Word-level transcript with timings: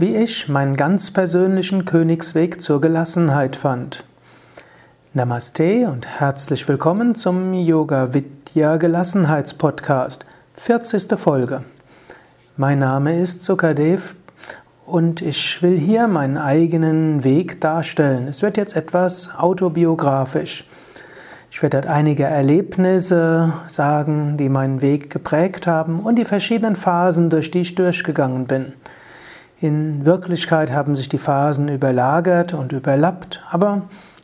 wie 0.00 0.16
ich 0.16 0.48
meinen 0.48 0.76
ganz 0.76 1.10
persönlichen 1.10 1.84
Königsweg 1.84 2.62
zur 2.62 2.80
Gelassenheit 2.80 3.54
fand. 3.54 4.02
Namaste 5.12 5.90
und 5.90 6.06
herzlich 6.06 6.66
willkommen 6.66 7.14
zum 7.14 7.52
Yoga 7.52 8.14
Vidya 8.14 8.78
Gelassenheitspodcast, 8.78 10.24
40. 10.54 11.18
Folge. 11.18 11.64
Mein 12.56 12.78
Name 12.78 13.20
ist 13.20 13.42
Sukadev 13.42 14.14
und 14.86 15.20
ich 15.20 15.62
will 15.62 15.78
hier 15.78 16.08
meinen 16.08 16.38
eigenen 16.38 17.22
Weg 17.22 17.60
darstellen. 17.60 18.26
Es 18.26 18.40
wird 18.40 18.56
jetzt 18.56 18.76
etwas 18.76 19.34
autobiografisch. 19.36 20.64
Ich 21.50 21.62
werde 21.62 21.90
einige 21.90 22.24
Erlebnisse 22.24 23.52
sagen, 23.66 24.38
die 24.38 24.48
meinen 24.48 24.80
Weg 24.80 25.10
geprägt 25.10 25.66
haben 25.66 26.00
und 26.00 26.16
die 26.16 26.24
verschiedenen 26.24 26.76
Phasen, 26.76 27.28
durch 27.28 27.50
die 27.50 27.60
ich 27.60 27.74
durchgegangen 27.74 28.46
bin. 28.46 28.72
In 29.62 30.06
Wirklichkeit 30.06 30.72
haben 30.72 30.96
sich 30.96 31.10
die 31.10 31.18
Phasen 31.18 31.68
überlagert 31.68 32.54
und 32.54 32.72
überlappt, 32.72 33.42
aber 33.50 33.82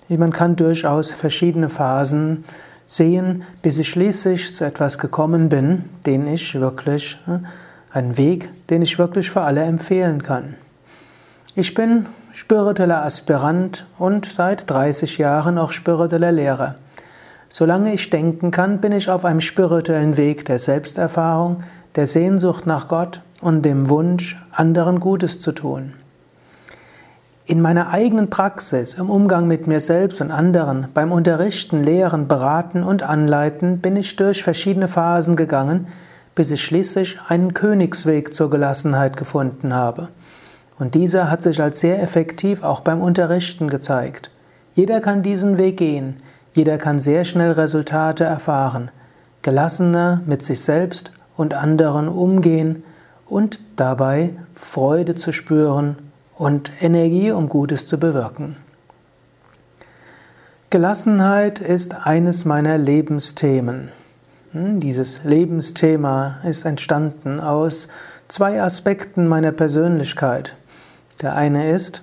man 0.08 0.32
kann 0.32 0.56
durchaus 0.56 1.12
verschiedene 1.12 1.68
Phasen 1.68 2.44
sehen, 2.86 3.42
bis 3.60 3.78
ich 3.78 3.90
schließlich 3.90 4.54
zu 4.54 4.64
etwas 4.64 4.96
gekommen 4.98 5.50
bin, 5.50 5.84
den 6.06 6.26
ich 6.26 6.58
wirklich, 6.58 7.18
äh, 7.26 7.40
einen 7.94 8.16
Weg, 8.16 8.48
den 8.70 8.80
ich 8.80 8.98
wirklich 8.98 9.30
für 9.30 9.42
alle 9.42 9.62
empfehlen 9.62 10.22
kann. 10.22 10.54
Ich 11.54 11.74
bin 11.74 12.06
spiritueller 12.32 13.04
Aspirant 13.04 13.86
und 13.98 14.24
seit 14.24 14.70
30 14.70 15.18
Jahren 15.18 15.58
auch 15.58 15.72
spiritueller 15.72 16.32
Lehrer. 16.32 16.76
Solange 17.50 17.92
ich 17.92 18.08
denken 18.08 18.50
kann, 18.50 18.80
bin 18.80 18.92
ich 18.92 19.10
auf 19.10 19.26
einem 19.26 19.42
spirituellen 19.42 20.16
Weg 20.16 20.46
der 20.46 20.58
Selbsterfahrung, 20.58 21.58
der 21.94 22.06
Sehnsucht 22.06 22.66
nach 22.66 22.88
Gott 22.88 23.20
und 23.40 23.62
dem 23.62 23.88
Wunsch, 23.88 24.36
anderen 24.50 25.00
Gutes 25.00 25.38
zu 25.38 25.52
tun. 25.52 25.94
In 27.48 27.60
meiner 27.60 27.90
eigenen 27.90 28.28
Praxis, 28.28 28.94
im 28.94 29.08
Umgang 29.08 29.46
mit 29.46 29.68
mir 29.68 29.78
selbst 29.78 30.20
und 30.20 30.32
anderen, 30.32 30.88
beim 30.94 31.12
Unterrichten, 31.12 31.84
Lehren, 31.84 32.26
Beraten 32.26 32.82
und 32.82 33.04
Anleiten 33.04 33.78
bin 33.78 33.94
ich 33.94 34.16
durch 34.16 34.42
verschiedene 34.42 34.88
Phasen 34.88 35.36
gegangen, 35.36 35.86
bis 36.34 36.50
ich 36.50 36.62
schließlich 36.62 37.18
einen 37.28 37.54
Königsweg 37.54 38.34
zur 38.34 38.50
Gelassenheit 38.50 39.16
gefunden 39.16 39.74
habe. 39.74 40.08
Und 40.78 40.94
dieser 40.94 41.30
hat 41.30 41.42
sich 41.42 41.62
als 41.62 41.80
sehr 41.80 42.02
effektiv 42.02 42.62
auch 42.62 42.80
beim 42.80 43.00
Unterrichten 43.00 43.68
gezeigt. 43.68 44.30
Jeder 44.74 45.00
kann 45.00 45.22
diesen 45.22 45.56
Weg 45.56 45.76
gehen, 45.76 46.16
jeder 46.52 46.78
kann 46.78 46.98
sehr 46.98 47.24
schnell 47.24 47.52
Resultate 47.52 48.24
erfahren, 48.24 48.90
gelassener 49.42 50.20
mit 50.26 50.44
sich 50.44 50.60
selbst 50.60 51.12
und 51.36 51.54
anderen 51.54 52.08
umgehen, 52.08 52.82
und 53.28 53.60
dabei 53.76 54.30
Freude 54.54 55.14
zu 55.14 55.32
spüren 55.32 55.96
und 56.36 56.70
Energie, 56.80 57.32
um 57.32 57.48
Gutes 57.48 57.86
zu 57.86 57.98
bewirken. 57.98 58.56
Gelassenheit 60.70 61.60
ist 61.60 62.06
eines 62.06 62.44
meiner 62.44 62.76
Lebensthemen. 62.76 63.90
Hm, 64.52 64.80
dieses 64.80 65.24
Lebensthema 65.24 66.38
ist 66.44 66.64
entstanden 66.64 67.40
aus 67.40 67.88
zwei 68.28 68.60
Aspekten 68.60 69.28
meiner 69.28 69.52
Persönlichkeit. 69.52 70.56
Der 71.22 71.34
eine 71.34 71.70
ist 71.70 72.02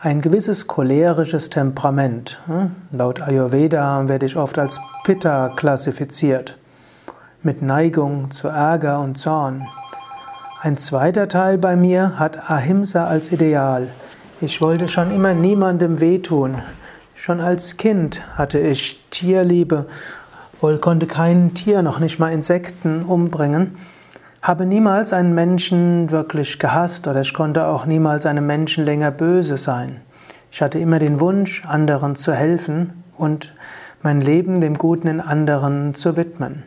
ein 0.00 0.20
gewisses 0.20 0.66
cholerisches 0.66 1.50
Temperament. 1.50 2.40
Hm, 2.46 2.74
laut 2.90 3.20
Ayurveda 3.20 4.08
werde 4.08 4.26
ich 4.26 4.36
oft 4.36 4.58
als 4.58 4.80
Pitta 5.04 5.50
klassifiziert, 5.56 6.58
mit 7.42 7.62
Neigung 7.62 8.30
zu 8.30 8.48
Ärger 8.48 9.00
und 9.00 9.16
Zorn. 9.16 9.66
Ein 10.62 10.76
zweiter 10.76 11.26
Teil 11.26 11.56
bei 11.56 11.74
mir 11.74 12.18
hat 12.18 12.50
Ahimsa 12.50 13.06
als 13.06 13.32
Ideal. 13.32 13.88
Ich 14.42 14.60
wollte 14.60 14.88
schon 14.88 15.10
immer 15.10 15.32
niemandem 15.32 16.00
wehtun. 16.00 16.58
Schon 17.14 17.40
als 17.40 17.78
Kind 17.78 18.20
hatte 18.36 18.58
ich 18.58 19.02
Tierliebe, 19.08 19.86
wohl 20.60 20.76
konnte 20.76 21.06
kein 21.06 21.54
Tier, 21.54 21.80
noch 21.80 21.98
nicht 21.98 22.18
mal 22.18 22.30
Insekten 22.30 23.04
umbringen, 23.04 23.74
habe 24.42 24.66
niemals 24.66 25.14
einen 25.14 25.34
Menschen 25.34 26.10
wirklich 26.10 26.58
gehasst 26.58 27.08
oder 27.08 27.22
ich 27.22 27.32
konnte 27.32 27.64
auch 27.64 27.86
niemals 27.86 28.26
einem 28.26 28.44
Menschen 28.44 28.84
länger 28.84 29.12
böse 29.12 29.56
sein. 29.56 30.02
Ich 30.52 30.60
hatte 30.60 30.78
immer 30.78 30.98
den 30.98 31.20
Wunsch, 31.20 31.64
anderen 31.64 32.16
zu 32.16 32.34
helfen 32.34 33.02
und 33.16 33.54
mein 34.02 34.20
Leben 34.20 34.60
dem 34.60 34.76
Guten 34.76 35.06
in 35.06 35.20
anderen 35.22 35.94
zu 35.94 36.18
widmen. 36.18 36.64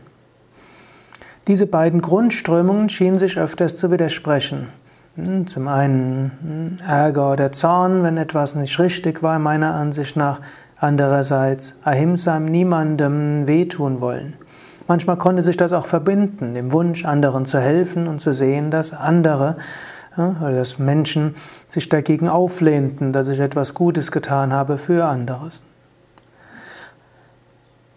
Diese 1.48 1.68
beiden 1.68 2.02
Grundströmungen 2.02 2.88
schienen 2.88 3.20
sich 3.20 3.38
öfters 3.38 3.76
zu 3.76 3.92
widersprechen. 3.92 4.70
Hm, 5.16 5.46
zum 5.46 5.68
einen 5.68 6.32
hm, 6.42 6.88
Ärger 6.88 7.34
oder 7.34 7.52
Zorn, 7.52 8.02
wenn 8.04 8.16
etwas 8.16 8.56
nicht 8.56 8.80
richtig 8.80 9.22
war, 9.24 9.40
meiner 9.40 9.74
Ansicht 9.76 10.16
nach. 10.16 10.40
Andererseits 10.78 11.76
Ahimsa, 11.84 12.40
niemandem 12.40 13.46
wehtun 13.46 14.00
wollen. 14.00 14.36
Manchmal 14.88 15.18
konnte 15.18 15.44
sich 15.44 15.58
das 15.58 15.74
auch 15.74 15.86
verbinden, 15.86 16.54
dem 16.54 16.72
Wunsch, 16.72 17.04
anderen 17.04 17.46
zu 17.46 17.60
helfen 17.60 18.08
und 18.08 18.20
zu 18.20 18.34
sehen, 18.34 18.72
dass 18.72 18.94
andere 18.94 19.58
oder 20.16 20.52
dass 20.52 20.80
Menschen 20.80 21.36
sich 21.68 21.90
dagegen 21.90 22.30
auflehnten, 22.30 23.12
dass 23.12 23.28
ich 23.28 23.40
etwas 23.40 23.74
Gutes 23.74 24.12
getan 24.12 24.54
habe 24.54 24.78
für 24.78 25.06
anderes. 25.06 25.64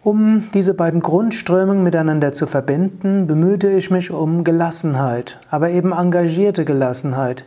Um 0.06 0.44
diese 0.54 0.72
beiden 0.72 1.00
Grundströmungen 1.00 1.82
miteinander 1.82 2.32
zu 2.32 2.46
verbinden, 2.46 3.26
bemühte 3.26 3.68
ich 3.70 3.90
mich 3.90 4.12
um 4.12 4.44
Gelassenheit, 4.44 5.40
aber 5.50 5.70
eben 5.70 5.90
engagierte 5.90 6.64
Gelassenheit, 6.64 7.44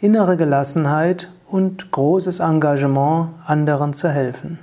innere 0.00 0.36
Gelassenheit 0.36 1.30
und 1.46 1.92
großes 1.92 2.40
Engagement, 2.40 3.28
anderen 3.46 3.92
zu 3.92 4.08
helfen. 4.08 4.58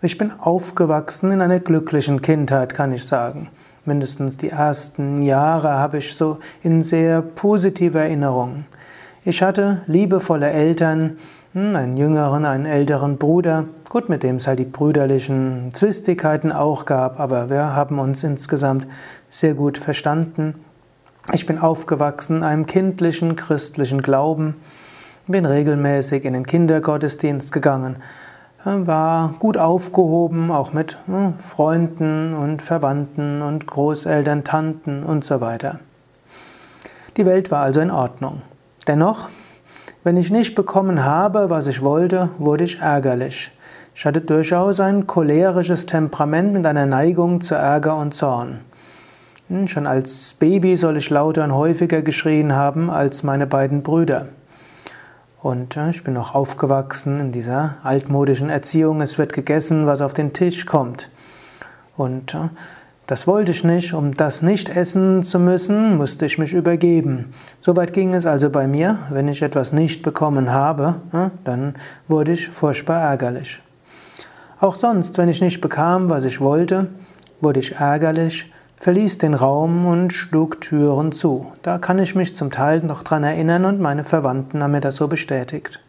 Ich 0.00 0.16
bin 0.16 0.32
aufgewachsen 0.40 1.30
in 1.30 1.42
einer 1.42 1.60
glücklichen 1.60 2.22
Kindheit, 2.22 2.72
kann 2.72 2.94
ich 2.94 3.04
sagen. 3.04 3.50
Mindestens 3.84 4.38
die 4.38 4.48
ersten 4.48 5.20
Jahre 5.20 5.74
habe 5.74 5.98
ich 5.98 6.14
so 6.14 6.38
in 6.62 6.80
sehr 6.80 7.20
positive 7.20 7.98
Erinnerungen. 7.98 8.64
Ich 9.26 9.42
hatte 9.42 9.82
liebevolle 9.88 10.48
Eltern, 10.48 11.18
hm, 11.52 11.76
einen 11.76 11.98
jüngeren, 11.98 12.46
einen 12.46 12.64
älteren 12.64 13.18
Bruder. 13.18 13.66
Gut, 13.94 14.08
mit 14.08 14.24
dem 14.24 14.38
es 14.38 14.48
halt 14.48 14.58
die 14.58 14.64
brüderlichen 14.64 15.72
Zwistigkeiten 15.72 16.50
auch 16.50 16.84
gab, 16.84 17.20
aber 17.20 17.48
wir 17.48 17.76
haben 17.76 18.00
uns 18.00 18.24
insgesamt 18.24 18.88
sehr 19.30 19.54
gut 19.54 19.78
verstanden. 19.78 20.56
Ich 21.32 21.46
bin 21.46 21.58
aufgewachsen 21.58 22.38
in 22.38 22.42
einem 22.42 22.66
kindlichen 22.66 23.36
christlichen 23.36 24.02
Glauben, 24.02 24.56
bin 25.28 25.46
regelmäßig 25.46 26.24
in 26.24 26.32
den 26.32 26.44
Kindergottesdienst 26.44 27.52
gegangen, 27.52 27.94
war 28.64 29.34
gut 29.38 29.58
aufgehoben, 29.58 30.50
auch 30.50 30.72
mit 30.72 30.98
hm, 31.06 31.34
Freunden 31.38 32.34
und 32.34 32.62
Verwandten 32.62 33.42
und 33.42 33.68
Großeltern, 33.68 34.42
Tanten 34.42 35.04
und 35.04 35.24
so 35.24 35.40
weiter. 35.40 35.78
Die 37.16 37.26
Welt 37.26 37.52
war 37.52 37.62
also 37.62 37.80
in 37.80 37.92
Ordnung. 37.92 38.42
Dennoch 38.88 39.28
wenn 40.04 40.18
ich 40.18 40.30
nicht 40.30 40.54
bekommen 40.54 41.02
habe, 41.02 41.48
was 41.48 41.66
ich 41.66 41.82
wollte, 41.82 42.28
wurde 42.36 42.64
ich 42.64 42.80
ärgerlich. 42.80 43.50
Ich 43.96 44.04
hatte 44.04 44.20
durchaus 44.20 44.80
ein 44.80 45.06
cholerisches 45.06 45.86
Temperament 45.86 46.52
mit 46.52 46.66
einer 46.66 46.84
Neigung 46.84 47.40
zu 47.40 47.54
Ärger 47.54 47.96
und 47.96 48.12
Zorn. 48.12 48.58
Hm, 49.48 49.68
schon 49.68 49.86
als 49.86 50.34
Baby 50.34 50.76
soll 50.76 50.96
ich 50.96 51.10
lauter 51.10 51.44
und 51.44 51.54
häufiger 51.54 52.02
geschrien 52.02 52.54
haben 52.54 52.90
als 52.90 53.22
meine 53.22 53.46
beiden 53.46 53.84
Brüder. 53.84 54.26
Und 55.40 55.78
ich 55.90 56.02
bin 56.02 56.16
auch 56.16 56.34
aufgewachsen 56.34 57.20
in 57.20 57.30
dieser 57.30 57.76
altmodischen 57.84 58.50
Erziehung, 58.50 59.00
es 59.00 59.16
wird 59.16 59.32
gegessen, 59.32 59.86
was 59.86 60.00
auf 60.00 60.12
den 60.12 60.32
Tisch 60.32 60.66
kommt. 60.66 61.08
Und 61.96 62.36
das 63.06 63.26
wollte 63.28 63.52
ich 63.52 63.62
nicht, 63.62 63.94
um 63.94 64.16
das 64.16 64.42
nicht 64.42 64.74
essen 64.74 65.22
zu 65.22 65.38
müssen, 65.38 65.98
musste 65.98 66.26
ich 66.26 66.38
mich 66.38 66.52
übergeben. 66.52 67.32
Soweit 67.60 67.92
ging 67.92 68.12
es 68.14 68.26
also 68.26 68.50
bei 68.50 68.66
mir. 68.66 68.98
Wenn 69.10 69.28
ich 69.28 69.42
etwas 69.42 69.72
nicht 69.72 70.02
bekommen 70.02 70.50
habe, 70.50 70.96
dann 71.44 71.74
wurde 72.08 72.32
ich 72.32 72.48
furchtbar 72.48 73.00
ärgerlich. 73.00 73.60
Auch 74.64 74.76
sonst, 74.76 75.18
wenn 75.18 75.28
ich 75.28 75.42
nicht 75.42 75.60
bekam, 75.60 76.08
was 76.08 76.24
ich 76.24 76.40
wollte, 76.40 76.86
wurde 77.42 77.60
ich 77.60 77.74
ärgerlich, 77.74 78.50
verließ 78.80 79.18
den 79.18 79.34
Raum 79.34 79.84
und 79.84 80.10
schlug 80.10 80.62
Türen 80.62 81.12
zu. 81.12 81.52
Da 81.60 81.76
kann 81.76 81.98
ich 81.98 82.14
mich 82.14 82.34
zum 82.34 82.50
Teil 82.50 82.80
noch 82.80 83.02
dran 83.02 83.24
erinnern 83.24 83.66
und 83.66 83.78
meine 83.78 84.04
Verwandten 84.04 84.62
haben 84.62 84.70
mir 84.70 84.80
das 84.80 84.96
so 84.96 85.06
bestätigt. 85.06 85.80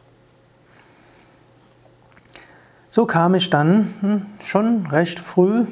So 2.89 3.05
kam 3.05 3.33
ich 3.33 3.49
dann 3.49 3.93
hm, 4.01 4.25
schon 4.43 4.87
recht 4.87 5.21
früh 5.21 5.63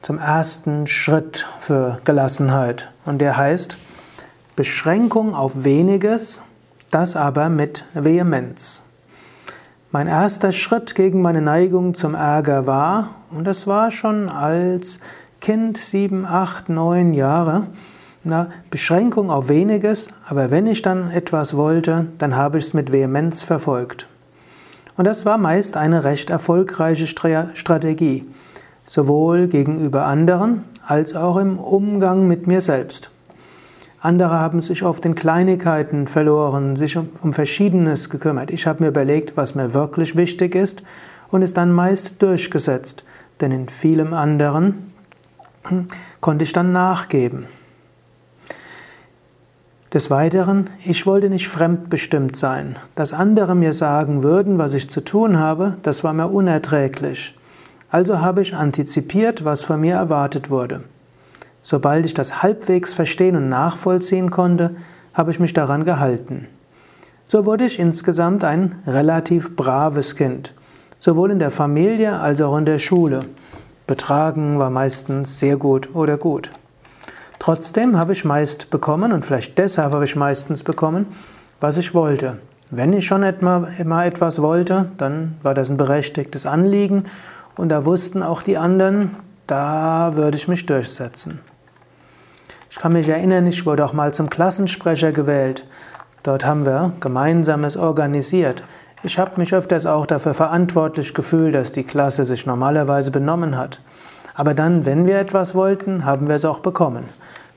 zum 0.00 0.18
ersten 0.18 0.86
Schritt 0.86 1.48
für 1.58 1.98
Gelassenheit. 2.04 2.92
Und 3.06 3.20
der 3.20 3.36
heißt 3.36 3.76
Beschränkung 4.54 5.34
auf 5.34 5.64
weniges, 5.64 6.42
das 6.92 7.16
aber 7.16 7.48
mit 7.48 7.84
Vehemenz. 7.92 8.84
Mein 9.92 10.06
erster 10.06 10.52
Schritt 10.52 10.94
gegen 10.94 11.20
meine 11.20 11.40
Neigung 11.42 11.94
zum 11.94 12.14
Ärger 12.14 12.68
war, 12.68 13.08
und 13.32 13.44
das 13.44 13.66
war 13.66 13.90
schon 13.90 14.28
als 14.28 15.00
Kind, 15.40 15.78
sieben, 15.78 16.24
acht, 16.24 16.68
neun 16.68 17.12
Jahre, 17.12 17.64
Na, 18.22 18.50
Beschränkung 18.70 19.32
auf 19.32 19.48
weniges, 19.48 20.10
aber 20.28 20.52
wenn 20.52 20.68
ich 20.68 20.82
dann 20.82 21.10
etwas 21.10 21.56
wollte, 21.56 22.06
dann 22.18 22.36
habe 22.36 22.58
ich 22.58 22.66
es 22.66 22.74
mit 22.74 22.92
Vehemenz 22.92 23.42
verfolgt. 23.42 24.06
Und 24.96 25.06
das 25.06 25.26
war 25.26 25.38
meist 25.38 25.76
eine 25.76 26.04
recht 26.04 26.30
erfolgreiche 26.30 27.08
Strategie, 27.08 28.22
sowohl 28.84 29.48
gegenüber 29.48 30.04
anderen 30.04 30.66
als 30.86 31.16
auch 31.16 31.36
im 31.36 31.58
Umgang 31.58 32.28
mit 32.28 32.46
mir 32.46 32.60
selbst. 32.60 33.10
Andere 34.00 34.40
haben 34.40 34.62
sich 34.62 34.82
oft 34.82 35.04
in 35.04 35.14
Kleinigkeiten 35.14 36.08
verloren, 36.08 36.74
sich 36.74 36.96
um, 36.96 37.34
Verschiedenes 37.34 38.08
gekümmert. 38.08 38.50
Ich 38.50 38.66
habe 38.66 38.82
mir 38.82 38.88
überlegt, 38.88 39.36
was 39.36 39.54
mir 39.54 39.74
wirklich 39.74 40.16
wichtig 40.16 40.54
ist 40.54 40.82
und 41.30 41.42
es 41.42 41.52
dann 41.52 41.70
meist 41.70 42.22
durchgesetzt, 42.22 43.04
denn 43.40 43.52
in 43.52 43.68
vielem 43.68 44.14
anderen 44.14 44.92
konnte 46.22 46.44
ich 46.44 46.52
dann 46.54 46.72
nachgeben. 46.72 47.44
Des 49.92 50.10
Weiteren, 50.10 50.70
ich 50.84 51.04
wollte 51.04 51.28
nicht 51.28 51.48
fremdbestimmt 51.48 52.36
sein. 52.36 52.76
Dass 52.94 53.12
andere 53.12 53.54
mir 53.54 53.74
sagen 53.74 54.22
würden, 54.22 54.56
was 54.56 54.72
ich 54.72 54.88
zu 54.88 55.02
tun 55.02 55.38
habe, 55.38 55.76
das 55.82 56.04
war 56.04 56.14
mir 56.14 56.28
unerträglich. 56.28 57.36
Also 57.90 58.20
habe 58.20 58.40
ich 58.40 58.54
antizipiert, 58.54 59.44
was 59.44 59.64
von 59.64 59.80
mir 59.80 59.96
erwartet 59.96 60.48
wurde. 60.48 60.84
Sobald 61.62 62.06
ich 62.06 62.14
das 62.14 62.42
halbwegs 62.42 62.92
verstehen 62.92 63.36
und 63.36 63.48
nachvollziehen 63.48 64.30
konnte, 64.30 64.70
habe 65.14 65.30
ich 65.30 65.40
mich 65.40 65.52
daran 65.52 65.84
gehalten. 65.84 66.46
So 67.26 67.46
wurde 67.46 67.64
ich 67.64 67.78
insgesamt 67.78 68.44
ein 68.44 68.76
relativ 68.86 69.54
braves 69.54 70.16
Kind, 70.16 70.54
sowohl 70.98 71.30
in 71.30 71.38
der 71.38 71.50
Familie 71.50 72.18
als 72.18 72.40
auch 72.40 72.56
in 72.56 72.64
der 72.64 72.78
Schule. 72.78 73.20
Betragen 73.86 74.58
war 74.58 74.70
meistens 74.70 75.38
sehr 75.38 75.56
gut 75.56 75.94
oder 75.94 76.16
gut. 76.16 76.50
Trotzdem 77.38 77.98
habe 77.98 78.12
ich 78.12 78.24
meist 78.24 78.70
bekommen, 78.70 79.12
und 79.12 79.24
vielleicht 79.24 79.58
deshalb 79.58 79.92
habe 79.92 80.04
ich 80.04 80.16
meistens 80.16 80.62
bekommen, 80.62 81.08
was 81.60 81.78
ich 81.78 81.94
wollte. 81.94 82.38
Wenn 82.70 82.92
ich 82.92 83.06
schon 83.06 83.22
immer 83.22 84.06
etwas 84.06 84.40
wollte, 84.40 84.90
dann 84.96 85.36
war 85.42 85.54
das 85.54 85.70
ein 85.70 85.76
berechtigtes 85.76 86.46
Anliegen 86.46 87.04
und 87.56 87.70
da 87.70 87.84
wussten 87.84 88.22
auch 88.22 88.42
die 88.42 88.58
anderen, 88.58 89.10
da 89.46 90.12
würde 90.14 90.36
ich 90.36 90.46
mich 90.46 90.66
durchsetzen. 90.66 91.40
Ich 92.70 92.76
kann 92.76 92.92
mich 92.92 93.08
erinnern, 93.08 93.48
ich 93.48 93.66
wurde 93.66 93.84
auch 93.84 93.92
mal 93.92 94.14
zum 94.14 94.30
Klassensprecher 94.30 95.10
gewählt. 95.10 95.66
Dort 96.22 96.46
haben 96.46 96.64
wir 96.64 96.92
Gemeinsames 97.00 97.76
organisiert. 97.76 98.62
Ich 99.02 99.18
habe 99.18 99.40
mich 99.40 99.52
öfters 99.52 99.86
auch 99.86 100.06
dafür 100.06 100.34
verantwortlich 100.34 101.12
gefühlt, 101.12 101.56
dass 101.56 101.72
die 101.72 101.82
Klasse 101.82 102.24
sich 102.24 102.46
normalerweise 102.46 103.10
benommen 103.10 103.58
hat. 103.58 103.80
Aber 104.34 104.54
dann, 104.54 104.86
wenn 104.86 105.04
wir 105.04 105.18
etwas 105.18 105.56
wollten, 105.56 106.04
haben 106.04 106.28
wir 106.28 106.36
es 106.36 106.44
auch 106.44 106.60
bekommen. 106.60 107.06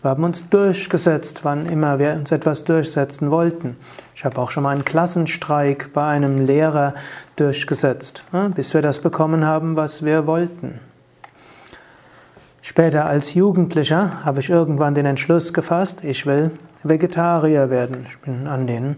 Wir 0.01 0.09
haben 0.09 0.23
uns 0.23 0.49
durchgesetzt, 0.49 1.41
wann 1.43 1.67
immer 1.67 1.99
wir 1.99 2.13
uns 2.13 2.31
etwas 2.31 2.63
durchsetzen 2.63 3.29
wollten. 3.29 3.77
Ich 4.15 4.25
habe 4.25 4.41
auch 4.41 4.49
schon 4.49 4.63
mal 4.63 4.71
einen 4.71 4.83
Klassenstreik 4.83 5.93
bei 5.93 6.05
einem 6.05 6.39
Lehrer 6.39 6.95
durchgesetzt, 7.35 8.23
ne, 8.31 8.51
bis 8.53 8.73
wir 8.73 8.81
das 8.81 8.99
bekommen 8.99 9.45
haben, 9.45 9.75
was 9.75 10.03
wir 10.03 10.25
wollten. 10.25 10.79
Später 12.65 13.05
als 13.05 13.33
Jugendlicher 13.33 14.23
habe 14.23 14.39
ich 14.39 14.49
irgendwann 14.49 14.95
den 14.95 15.05
Entschluss 15.05 15.51
gefasst, 15.51 16.01
ich 16.05 16.25
will 16.25 16.49
Vegetarier 16.81 17.69
werden. 17.69 18.05
Ich 18.07 18.17
bin 18.19 18.47
an 18.47 18.67
den 18.67 18.95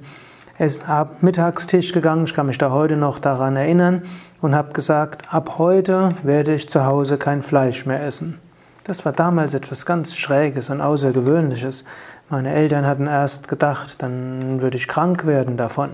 Mittagstisch 1.21 1.91
gegangen, 1.91 2.25
ich 2.25 2.35
kann 2.35 2.45
mich 2.45 2.59
da 2.59 2.69
heute 2.69 2.95
noch 2.95 3.17
daran 3.17 3.55
erinnern 3.55 4.03
und 4.39 4.53
habe 4.53 4.71
gesagt, 4.73 5.33
ab 5.33 5.55
heute 5.57 6.13
werde 6.21 6.53
ich 6.53 6.69
zu 6.69 6.85
Hause 6.85 7.17
kein 7.17 7.41
Fleisch 7.41 7.87
mehr 7.87 8.05
essen. 8.05 8.39
Das 8.83 9.03
war 9.03 9.13
damals 9.13 9.55
etwas 9.55 9.87
ganz 9.87 10.15
Schräges 10.15 10.69
und 10.69 10.79
Außergewöhnliches. 10.79 11.85
Meine 12.29 12.53
Eltern 12.53 12.85
hatten 12.85 13.07
erst 13.07 13.47
gedacht, 13.47 13.99
dann 14.03 14.61
würde 14.61 14.77
ich 14.77 14.87
krank 14.87 15.25
werden 15.25 15.57
davon. 15.57 15.89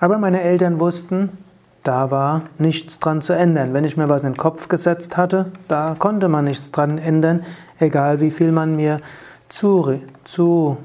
Aber 0.00 0.18
meine 0.18 0.42
Eltern 0.42 0.80
wussten, 0.80 1.38
da 1.84 2.10
war 2.10 2.42
nichts 2.58 2.98
dran 2.98 3.22
zu 3.22 3.32
ändern. 3.34 3.72
Wenn 3.74 3.84
ich 3.84 3.96
mir 3.96 4.08
was 4.08 4.24
in 4.24 4.32
den 4.32 4.36
Kopf 4.36 4.68
gesetzt 4.68 5.16
hatte, 5.16 5.52
da 5.68 5.94
konnte 5.98 6.28
man 6.28 6.44
nichts 6.46 6.72
dran 6.72 6.98
ändern, 6.98 7.44
egal 7.78 8.20
wie 8.20 8.30
viel 8.30 8.50
man 8.50 8.74
mir 8.74 9.00
zuredete. 9.48 10.76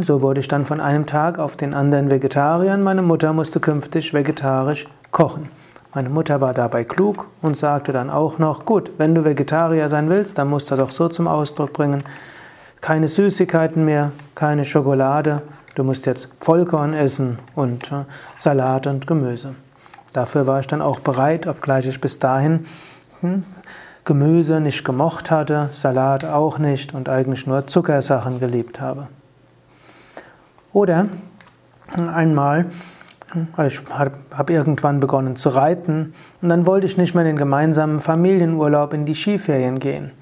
So 0.00 0.20
wurde 0.20 0.40
ich 0.40 0.48
dann 0.48 0.66
von 0.66 0.78
einem 0.78 1.06
Tag 1.06 1.38
auf 1.38 1.56
den 1.56 1.72
anderen 1.72 2.10
Vegetarier. 2.10 2.76
Meine 2.76 3.00
Mutter 3.00 3.32
musste 3.32 3.60
künftig 3.60 4.12
vegetarisch 4.12 4.86
kochen. 5.10 5.48
Meine 5.94 6.10
Mutter 6.10 6.42
war 6.42 6.52
dabei 6.52 6.84
klug 6.84 7.26
und 7.40 7.56
sagte 7.56 7.90
dann 7.90 8.10
auch 8.10 8.38
noch, 8.38 8.66
gut, 8.66 8.92
wenn 8.98 9.14
du 9.14 9.24
Vegetarier 9.24 9.88
sein 9.88 10.10
willst, 10.10 10.36
dann 10.36 10.48
musst 10.48 10.70
du 10.70 10.76
das 10.76 10.84
auch 10.86 10.92
so 10.92 11.08
zum 11.08 11.26
Ausdruck 11.26 11.72
bringen. 11.72 12.04
Keine 12.82 13.08
Süßigkeiten 13.08 13.84
mehr, 13.84 14.12
keine 14.34 14.64
Schokolade, 14.64 15.42
du 15.74 15.84
musst 15.84 16.06
jetzt 16.06 16.28
Vollkorn 16.40 16.94
essen 16.94 17.38
und 17.54 17.90
äh, 17.92 18.04
Salat 18.38 18.86
und 18.86 19.06
Gemüse. 19.06 19.54
Dafür 20.12 20.46
war 20.46 20.60
ich 20.60 20.66
dann 20.66 20.82
auch 20.82 21.00
bereit, 21.00 21.46
obgleich 21.46 21.86
ich 21.86 22.00
bis 22.00 22.18
dahin 22.18 22.66
hm, 23.20 23.44
Gemüse 24.04 24.60
nicht 24.60 24.84
gemocht 24.84 25.30
hatte, 25.30 25.68
Salat 25.72 26.24
auch 26.24 26.58
nicht 26.58 26.94
und 26.94 27.08
eigentlich 27.08 27.46
nur 27.46 27.66
Zuckersachen 27.66 28.40
geliebt 28.40 28.80
habe. 28.80 29.08
Oder 30.72 31.06
einmal 31.94 32.66
ich 33.64 33.80
habe 33.90 34.52
irgendwann 34.52 35.00
begonnen 35.00 35.36
zu 35.36 35.50
reiten 35.50 36.14
und 36.42 36.48
dann 36.48 36.66
wollte 36.66 36.86
ich 36.86 36.96
nicht 36.96 37.14
mehr 37.14 37.22
in 37.22 37.28
den 37.28 37.36
gemeinsamen 37.36 38.00
Familienurlaub 38.00 38.92
in 38.92 39.06
die 39.06 39.14
Skiferien 39.14 39.78
gehen. 39.78 40.12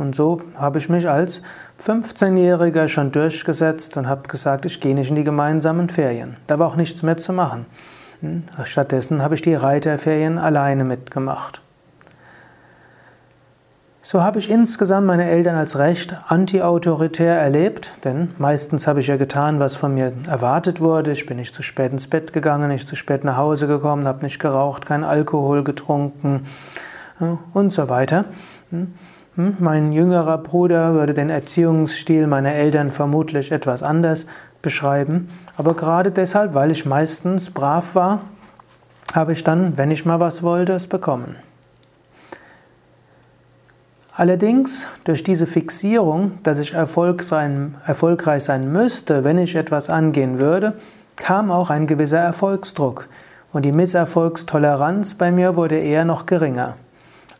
Und 0.00 0.14
so 0.14 0.40
habe 0.56 0.78
ich 0.78 0.88
mich 0.88 1.08
als 1.08 1.42
15-Jähriger 1.86 2.88
schon 2.88 3.12
durchgesetzt 3.12 3.98
und 3.98 4.08
habe 4.08 4.28
gesagt, 4.28 4.64
ich 4.64 4.80
gehe 4.80 4.94
nicht 4.94 5.10
in 5.10 5.16
die 5.16 5.24
gemeinsamen 5.24 5.90
Ferien. 5.90 6.38
Da 6.46 6.58
war 6.58 6.68
auch 6.68 6.76
nichts 6.76 7.02
mehr 7.02 7.18
zu 7.18 7.34
machen. 7.34 7.66
Hm? 8.20 8.44
Stattdessen 8.64 9.22
habe 9.22 9.34
ich 9.34 9.42
die 9.42 9.54
Reiterferien 9.54 10.38
alleine 10.38 10.84
mitgemacht. 10.84 11.60
So 14.00 14.22
habe 14.22 14.38
ich 14.38 14.50
insgesamt 14.50 15.06
meine 15.06 15.28
Eltern 15.30 15.56
als 15.56 15.78
recht 15.78 16.16
antiautoritär 16.26 17.34
erlebt, 17.34 17.92
denn 18.02 18.30
meistens 18.38 18.86
habe 18.86 19.00
ich 19.00 19.06
ja 19.06 19.18
getan, 19.18 19.60
was 19.60 19.76
von 19.76 19.94
mir 19.94 20.12
erwartet 20.26 20.80
wurde. 20.80 21.12
Ich 21.12 21.26
bin 21.26 21.36
nicht 21.36 21.54
zu 21.54 21.62
spät 21.62 21.92
ins 21.92 22.08
Bett 22.08 22.32
gegangen, 22.32 22.70
nicht 22.70 22.88
zu 22.88 22.96
spät 22.96 23.22
nach 23.22 23.36
Hause 23.36 23.66
gekommen, 23.66 24.08
habe 24.08 24.24
nicht 24.24 24.40
geraucht, 24.40 24.86
keinen 24.86 25.04
Alkohol 25.04 25.62
getrunken 25.62 26.44
und 27.52 27.70
so 27.70 27.90
weiter. 27.90 28.24
Hm? 29.36 29.56
Mein 29.58 29.92
jüngerer 29.92 30.38
Bruder 30.38 30.94
würde 30.94 31.14
den 31.14 31.30
Erziehungsstil 31.30 32.26
meiner 32.26 32.52
Eltern 32.52 32.90
vermutlich 32.90 33.52
etwas 33.52 33.82
anders 33.82 34.26
beschreiben, 34.62 35.28
aber 35.56 35.74
gerade 35.74 36.10
deshalb, 36.10 36.54
weil 36.54 36.70
ich 36.70 36.84
meistens 36.84 37.50
brav 37.50 37.94
war, 37.94 38.22
habe 39.14 39.32
ich 39.32 39.44
dann, 39.44 39.78
wenn 39.78 39.90
ich 39.90 40.04
mal 40.04 40.20
was 40.20 40.42
wollte, 40.42 40.72
es 40.72 40.86
bekommen. 40.86 41.36
Allerdings 44.12 44.86
durch 45.04 45.22
diese 45.22 45.46
Fixierung, 45.46 46.32
dass 46.42 46.58
ich 46.58 46.74
Erfolg 46.74 47.22
sein, 47.22 47.76
erfolgreich 47.86 48.44
sein 48.44 48.70
müsste, 48.70 49.24
wenn 49.24 49.38
ich 49.38 49.54
etwas 49.54 49.88
angehen 49.88 50.40
würde, 50.40 50.74
kam 51.16 51.50
auch 51.50 51.70
ein 51.70 51.86
gewisser 51.86 52.18
Erfolgsdruck 52.18 53.08
und 53.52 53.64
die 53.64 53.72
Misserfolgstoleranz 53.72 55.14
bei 55.14 55.30
mir 55.32 55.56
wurde 55.56 55.78
eher 55.78 56.04
noch 56.04 56.26
geringer. 56.26 56.76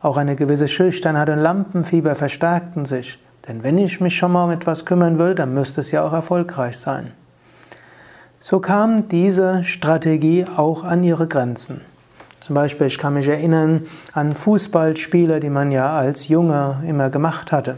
Auch 0.02 0.16
eine 0.16 0.36
gewisse 0.36 0.68
Schüchternheit 0.68 1.28
und 1.28 1.38
Lampenfieber 1.38 2.14
verstärkten 2.14 2.86
sich, 2.86 3.18
denn 3.46 3.62
wenn 3.62 3.78
ich 3.78 4.00
mich 4.00 4.16
schon 4.16 4.32
mal 4.32 4.44
um 4.44 4.50
etwas 4.50 4.84
kümmern 4.84 5.18
will, 5.18 5.34
dann 5.34 5.52
müsste 5.52 5.80
es 5.80 5.90
ja 5.90 6.02
auch 6.02 6.12
erfolgreich 6.12 6.78
sein. 6.78 7.12
So 8.40 8.60
kam 8.60 9.08
diese 9.08 9.64
Strategie 9.64 10.46
auch 10.56 10.84
an 10.84 11.04
ihre 11.04 11.26
Grenzen. 11.26 11.82
Zum 12.40 12.54
Beispiel, 12.54 12.86
ich 12.86 12.96
kann 12.96 13.12
mich 13.12 13.28
erinnern 13.28 13.82
an 14.14 14.32
Fußballspiele, 14.32 15.40
die 15.40 15.50
man 15.50 15.70
ja 15.70 15.90
als 15.90 16.28
Junge 16.28 16.82
immer 16.86 17.10
gemacht 17.10 17.52
hatte. 17.52 17.76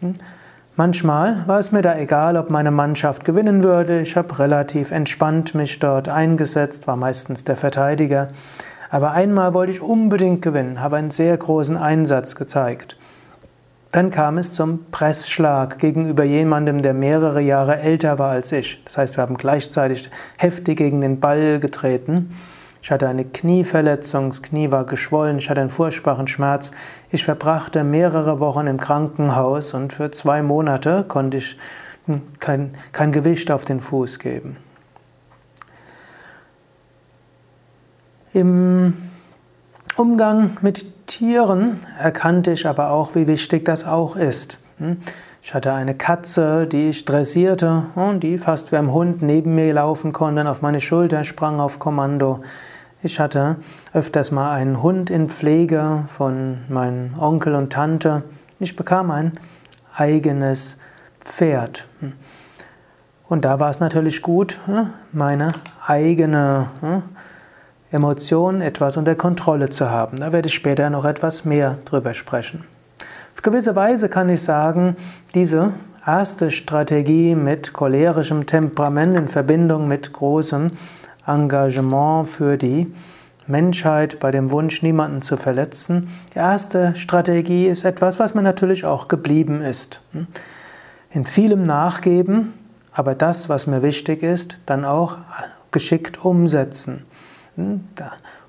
Hm? 0.00 0.16
Manchmal 0.76 1.46
war 1.46 1.60
es 1.60 1.70
mir 1.70 1.82
da 1.82 1.96
egal, 1.96 2.36
ob 2.36 2.50
meine 2.50 2.72
Mannschaft 2.72 3.24
gewinnen 3.24 3.62
würde. 3.62 4.00
Ich 4.00 4.16
habe 4.16 4.36
relativ 4.40 4.90
entspannt 4.90 5.54
mich 5.54 5.78
dort 5.78 6.08
eingesetzt, 6.08 6.88
war 6.88 6.96
meistens 6.96 7.44
der 7.44 7.56
Verteidiger. 7.56 8.26
Aber 8.94 9.10
einmal 9.10 9.54
wollte 9.54 9.72
ich 9.72 9.82
unbedingt 9.82 10.40
gewinnen, 10.40 10.80
habe 10.80 10.94
einen 10.94 11.10
sehr 11.10 11.36
großen 11.36 11.76
Einsatz 11.76 12.36
gezeigt. 12.36 12.96
Dann 13.90 14.12
kam 14.12 14.38
es 14.38 14.54
zum 14.54 14.84
Pressschlag 14.92 15.80
gegenüber 15.80 16.22
jemandem, 16.22 16.80
der 16.80 16.94
mehrere 16.94 17.40
Jahre 17.40 17.80
älter 17.80 18.20
war 18.20 18.30
als 18.30 18.52
ich. 18.52 18.84
Das 18.84 18.96
heißt, 18.96 19.18
wir 19.18 19.22
haben 19.22 19.36
gleichzeitig 19.36 20.08
heftig 20.38 20.78
gegen 20.78 21.00
den 21.00 21.18
Ball 21.18 21.58
getreten. 21.58 22.30
Ich 22.82 22.92
hatte 22.92 23.08
eine 23.08 23.24
Knieverletzung, 23.24 24.28
das 24.28 24.42
Knie 24.42 24.70
war 24.70 24.84
geschwollen, 24.84 25.38
ich 25.38 25.50
hatte 25.50 25.60
einen 25.60 25.70
furchtbaren 25.70 26.28
Schmerz. 26.28 26.70
Ich 27.10 27.24
verbrachte 27.24 27.82
mehrere 27.82 28.38
Wochen 28.38 28.68
im 28.68 28.78
Krankenhaus 28.78 29.74
und 29.74 29.92
für 29.92 30.12
zwei 30.12 30.40
Monate 30.40 31.04
konnte 31.08 31.38
ich 31.38 31.58
kein, 32.38 32.76
kein 32.92 33.10
Gewicht 33.10 33.50
auf 33.50 33.64
den 33.64 33.80
Fuß 33.80 34.20
geben. 34.20 34.56
Im 38.34 38.94
Umgang 39.96 40.56
mit 40.60 41.06
Tieren 41.06 41.78
erkannte 42.00 42.50
ich 42.50 42.66
aber 42.66 42.90
auch, 42.90 43.14
wie 43.14 43.28
wichtig 43.28 43.64
das 43.64 43.84
auch 43.84 44.16
ist. 44.16 44.58
Hm? 44.78 44.96
Ich 45.40 45.54
hatte 45.54 45.72
eine 45.72 45.94
Katze, 45.94 46.66
die 46.66 46.88
ich 46.88 47.04
dressierte 47.04 47.84
und 47.94 48.24
die 48.24 48.38
fast 48.38 48.72
wie 48.72 48.76
ein 48.76 48.92
Hund 48.92 49.22
neben 49.22 49.54
mir 49.54 49.72
laufen 49.72 50.12
konnte 50.12 50.50
auf 50.50 50.62
meine 50.62 50.80
Schulter 50.80 51.22
sprang 51.22 51.60
auf 51.60 51.78
Kommando. 51.78 52.40
Ich 53.04 53.20
hatte 53.20 53.58
öfters 53.92 54.32
mal 54.32 54.52
einen 54.52 54.82
Hund 54.82 55.10
in 55.10 55.28
Pflege 55.28 56.04
von 56.08 56.58
meinem 56.68 57.16
Onkel 57.16 57.54
und 57.54 57.72
Tante. 57.72 58.24
Ich 58.58 58.74
bekam 58.74 59.12
ein 59.12 59.30
eigenes 59.94 60.76
Pferd. 61.20 61.86
Und 63.28 63.44
da 63.44 63.60
war 63.60 63.70
es 63.70 63.78
natürlich 63.78 64.22
gut, 64.22 64.58
meine 65.12 65.52
eigene 65.86 66.66
Emotion 67.94 68.60
etwas 68.60 68.96
unter 68.96 69.14
Kontrolle 69.14 69.70
zu 69.70 69.88
haben. 69.88 70.18
Da 70.18 70.32
werde 70.32 70.48
ich 70.48 70.54
später 70.54 70.90
noch 70.90 71.04
etwas 71.04 71.44
mehr 71.44 71.78
drüber 71.84 72.12
sprechen. 72.12 72.64
Auf 73.36 73.42
gewisse 73.42 73.76
Weise 73.76 74.08
kann 74.08 74.28
ich 74.28 74.42
sagen, 74.42 74.96
diese 75.32 75.72
erste 76.04 76.50
Strategie 76.50 77.36
mit 77.36 77.72
cholerischem 77.72 78.46
Temperament 78.46 79.16
in 79.16 79.28
Verbindung 79.28 79.86
mit 79.86 80.12
großem 80.12 80.72
Engagement 81.24 82.28
für 82.28 82.56
die 82.56 82.92
Menschheit 83.46 84.18
bei 84.18 84.32
dem 84.32 84.50
Wunsch, 84.50 84.82
niemanden 84.82 85.22
zu 85.22 85.36
verletzen. 85.36 86.08
Die 86.34 86.38
erste 86.38 86.96
Strategie 86.96 87.68
ist 87.68 87.84
etwas, 87.84 88.18
was 88.18 88.34
mir 88.34 88.42
natürlich 88.42 88.84
auch 88.84 89.06
geblieben 89.06 89.60
ist. 89.60 90.02
In 91.12 91.24
vielem 91.26 91.62
nachgeben, 91.62 92.54
aber 92.90 93.14
das, 93.14 93.48
was 93.48 93.68
mir 93.68 93.82
wichtig 93.82 94.24
ist, 94.24 94.58
dann 94.66 94.84
auch 94.84 95.18
geschickt 95.70 96.24
umsetzen. 96.24 97.04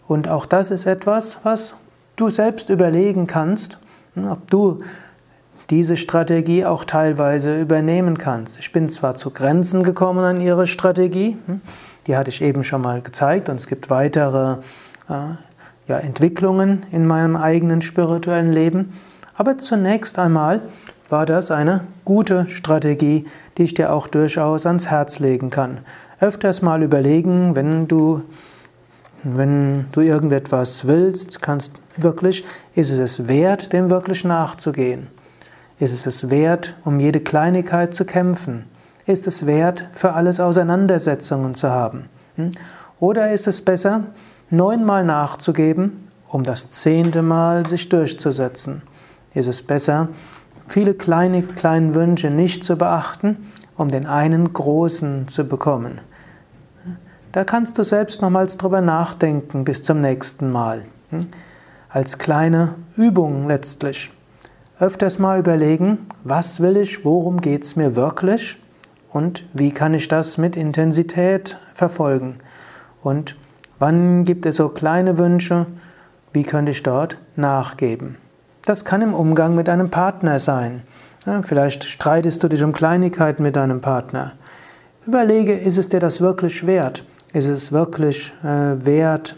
Und 0.08 0.28
auch 0.28 0.46
das 0.46 0.72
ist 0.72 0.86
etwas, 0.86 1.40
was 1.44 1.76
du 2.16 2.30
selbst 2.30 2.70
überlegen 2.70 3.28
kannst, 3.28 3.78
ob 4.16 4.50
du 4.50 4.80
diese 5.70 5.98
Strategie 5.98 6.66
auch 6.66 6.86
teilweise 6.86 7.60
übernehmen 7.60 8.18
kannst. 8.18 8.60
Ich 8.60 8.72
bin 8.72 8.90
zwar 8.90 9.16
zu 9.16 9.32
Grenzen 9.32 9.84
gekommen 9.84 10.24
an 10.24 10.40
ihre 10.40 10.68
Strategie, 10.68 11.38
hm, 11.48 11.62
die 12.08 12.16
hatte 12.16 12.30
ich 12.30 12.42
eben 12.42 12.64
schon 12.64 12.82
mal 12.82 13.02
gezeigt 13.02 13.50
und 13.50 13.56
es 13.56 13.68
gibt 13.68 13.90
weitere 13.90 14.58
äh, 15.10 15.34
ja, 15.88 15.98
Entwicklungen 15.98 16.84
in 16.92 17.08
meinem 17.08 17.36
eigenen 17.36 17.82
spirituellen 17.82 18.52
Leben, 18.52 18.94
aber 19.34 19.58
zunächst 19.58 20.20
einmal 20.20 20.62
war 21.10 21.26
das 21.26 21.52
eine 21.52 21.82
gute 22.04 22.48
Strategie, 22.50 23.26
die 23.58 23.64
ich 23.64 23.74
dir 23.74 23.92
auch 23.92 24.08
durchaus 24.08 24.66
ans 24.66 24.88
Herz 24.88 25.20
legen 25.20 25.50
kann. 25.50 25.80
Öfters 26.20 26.62
mal 26.62 26.84
überlegen, 26.84 27.56
wenn 27.56 27.88
du 27.88 28.24
wenn 29.25 29.88
du 29.91 30.01
irgendetwas 30.01 30.86
willst, 30.86 31.41
kannst 31.41 31.72
wirklich, 31.98 32.46
ist 32.75 32.91
es 32.91 33.00
es 33.00 33.27
wert, 33.27 33.74
dem 33.74 33.89
wirklich 33.89 34.24
nachzugehen? 34.24 35.08
Ist 35.79 35.94
es 35.94 36.05
es 36.05 36.29
wert, 36.29 36.75
um 36.86 37.00
jede 37.00 37.20
Kleinigkeit 37.20 37.96
zu 37.96 38.05
kämpfen? 38.05 38.65
Ist 39.08 39.25
es 39.25 39.48
wert, 39.48 39.88
für 39.94 40.13
alles 40.13 40.39
Auseinandersetzungen 40.39 41.55
zu 41.55 41.72
haben? 41.72 42.05
Hm? 42.36 42.51
Oder 43.00 43.32
ist 43.32 43.48
es 43.48 43.63
besser, 43.63 44.03
neunmal 44.51 45.03
nachzugeben, 45.03 46.08
um 46.27 46.44
das 46.44 46.70
zehnte 46.70 47.24
Mal 47.24 47.67
sich 47.67 47.89
durchzusetzen? 47.89 48.84
Ist 49.34 49.48
es 49.48 49.63
besser, 49.63 50.10
viele 50.67 50.94
kleine, 50.94 51.41
kleine 51.41 51.96
Wünsche 51.96 52.29
nicht 52.29 52.63
zu 52.63 52.75
beachten, 52.75 53.51
um 53.75 53.89
den 53.89 54.05
einen 54.05 54.53
großen 54.53 55.27
zu 55.27 55.46
bekommen? 55.46 56.00
Da 57.36 57.44
kannst 57.44 57.77
du 57.77 57.84
selbst 57.84 58.22
nochmals 58.22 58.56
drüber 58.56 58.80
nachdenken 58.80 59.65
bis 59.65 59.84
zum 59.84 59.98
nächsten 59.98 60.54
Mal. 60.54 60.84
Hm? 61.10 61.27
Als 61.89 62.18
kleine 62.18 62.75
Übung 62.96 63.50
letztlich 63.50 64.10
öfters 64.80 65.20
mal 65.20 65.38
überlegen, 65.38 65.98
was 66.24 66.62
will 66.62 66.77
ich, 66.77 67.04
worum 67.04 67.42
geht 67.42 67.65
es 67.65 67.75
mir 67.75 67.98
wirklich 67.98 68.58
und 69.12 69.44
wie 69.51 69.74
kann 69.74 69.94
ich 69.94 70.08
das 70.08 70.38
mit 70.38 70.56
Intensität 70.56 71.58
verfolgen. 71.74 72.38
Und 73.04 73.36
wann 73.80 74.24
gibt 74.24 74.46
es 74.46 74.56
so 74.56 74.70
kleine 74.70 75.18
Wünsche, 75.18 75.65
wie 76.32 76.44
könnte 76.44 76.72
ich 76.72 76.84
dort 76.84 77.18
nachgeben. 77.36 78.15
Das 78.63 78.86
kann 78.86 79.01
im 79.01 79.13
Umgang 79.13 79.56
mit 79.56 79.68
einem 79.68 79.89
Partner 79.89 80.39
sein. 80.39 80.84
Vielleicht 81.44 81.84
streitest 81.84 82.42
du 82.44 82.48
dich 82.48 82.63
um 82.63 82.72
Kleinigkeiten 82.72 83.44
mit 83.44 83.58
deinem 83.58 83.82
Partner. 83.82 84.36
Überlege, 85.06 85.51
ist 85.51 85.77
es 85.77 85.89
dir 85.89 86.00
das 86.00 86.22
wirklich 86.22 86.65
wert? 86.65 87.04
Ist 87.36 87.50
es 87.50 87.74
wirklich 87.74 88.32
äh, 88.46 88.86
wert, 88.86 89.36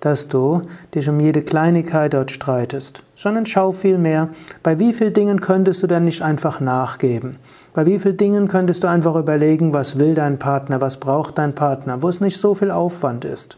dass 0.00 0.26
du 0.26 0.62
dich 0.92 1.08
um 1.08 1.20
jede 1.20 1.42
Kleinigkeit 1.42 2.12
dort 2.12 2.32
streitest, 2.32 3.04
sondern 3.14 3.46
schau 3.46 3.70
vielmehr, 3.70 4.30
bei 4.64 4.80
wie 4.80 4.92
vielen 4.92 5.12
Dingen 5.12 5.40
könntest 5.40 5.84
du 5.84 5.86
dann 5.86 6.04
nicht 6.04 6.22
einfach 6.22 6.58
nachgeben? 6.58 7.36
Bei 7.74 7.86
wie 7.86 8.00
vielen 8.00 8.16
Dingen 8.16 8.48
könntest 8.48 8.82
du 8.82 8.88
einfach 8.88 9.14
überlegen, 9.14 9.72
was 9.72 10.00
will 10.00 10.14
dein 10.14 10.40
Partner, 10.40 10.80
was 10.80 10.96
braucht 10.96 11.38
dein 11.38 11.54
Partner, 11.54 12.02
wo 12.02 12.08
es 12.08 12.20
nicht 12.20 12.38
so 12.38 12.56
viel 12.56 12.72
Aufwand 12.72 13.24
ist? 13.24 13.56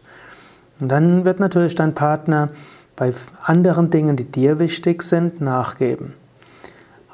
Und 0.79 0.89
dann 0.89 1.25
wird 1.25 1.39
natürlich 1.39 1.73
dein 1.73 1.95
Partner 1.95 2.49
bei 2.95 3.13
anderen 3.41 3.89
Dingen, 3.89 4.15
die 4.15 4.25
dir 4.25 4.59
wichtig 4.59 5.01
sind, 5.01 5.41
nachgeben. 5.41 6.13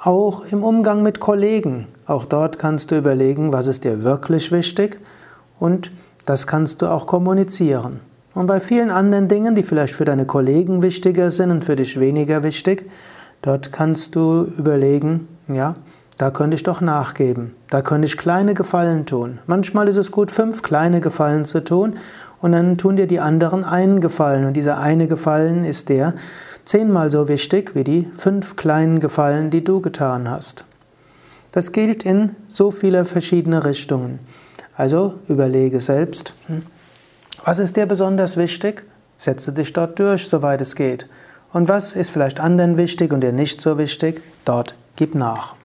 Auch 0.01 0.43
im 0.51 0.65
Umgang 0.65 1.01
mit 1.01 1.21
Kollegen, 1.21 1.87
auch 2.05 2.25
dort 2.25 2.59
kannst 2.59 2.91
du 2.91 2.97
überlegen, 2.97 3.53
was 3.53 3.67
ist 3.67 3.85
dir 3.85 4.03
wirklich 4.03 4.51
wichtig 4.51 4.99
und 5.59 5.91
das 6.25 6.47
kannst 6.47 6.81
du 6.81 6.87
auch 6.87 7.07
kommunizieren. 7.07 7.99
Und 8.33 8.47
bei 8.47 8.59
vielen 8.59 8.91
anderen 8.91 9.27
Dingen, 9.27 9.55
die 9.55 9.63
vielleicht 9.63 9.95
für 9.95 10.05
deine 10.05 10.25
Kollegen 10.25 10.81
wichtiger 10.81 11.31
sind 11.31 11.51
und 11.51 11.63
für 11.63 11.75
dich 11.75 11.99
weniger 11.99 12.43
wichtig, 12.43 12.85
dort 13.41 13.71
kannst 13.71 14.15
du 14.15 14.43
überlegen, 14.57 15.27
ja, 15.47 15.73
da 16.17 16.31
könnte 16.31 16.55
ich 16.55 16.63
doch 16.63 16.81
nachgeben. 16.81 17.55
Da 17.69 17.81
könnte 17.81 18.05
ich 18.05 18.17
kleine 18.17 18.53
Gefallen 18.53 19.05
tun. 19.05 19.39
Manchmal 19.47 19.87
ist 19.87 19.97
es 19.97 20.11
gut, 20.11 20.31
fünf 20.31 20.61
kleine 20.63 21.01
Gefallen 21.01 21.45
zu 21.45 21.63
tun 21.63 21.93
und 22.41 22.53
dann 22.53 22.77
tun 22.77 22.95
dir 22.95 23.07
die 23.07 23.19
anderen 23.19 23.63
einen 23.63 24.01
Gefallen. 24.01 24.45
Und 24.45 24.53
dieser 24.53 24.79
eine 24.79 25.07
Gefallen 25.07 25.65
ist 25.65 25.89
der 25.89 26.13
zehnmal 26.63 27.11
so 27.11 27.27
wichtig 27.27 27.75
wie 27.75 27.83
die 27.83 28.07
fünf 28.17 28.55
kleinen 28.55 28.99
Gefallen, 28.99 29.49
die 29.49 29.63
du 29.63 29.81
getan 29.81 30.29
hast. 30.29 30.65
Das 31.51 31.71
gilt 31.71 32.03
in 32.03 32.31
so 32.47 32.71
viele 32.71 33.05
verschiedene 33.05 33.63
Richtungen. 33.63 34.19
Also 34.75 35.15
überlege 35.27 35.79
selbst, 35.79 36.35
hm, 36.47 36.63
was 37.43 37.59
ist 37.59 37.75
dir 37.75 37.85
besonders 37.85 38.37
wichtig? 38.37 38.83
Setze 39.17 39.53
dich 39.53 39.71
dort 39.71 39.97
durch, 39.99 40.27
soweit 40.27 40.61
es 40.61 40.75
geht. 40.75 41.07
Und 41.53 41.69
was 41.69 41.95
ist 41.95 42.11
vielleicht 42.11 42.39
anderen 42.39 42.77
wichtig 42.77 43.13
und 43.13 43.21
dir 43.21 43.31
nicht 43.31 43.61
so 43.61 43.77
wichtig? 43.77 44.21
Dort 44.43 44.75
gib 44.95 45.15
nach. 45.15 45.55